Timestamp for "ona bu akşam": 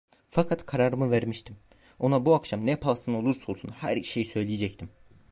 1.99-2.65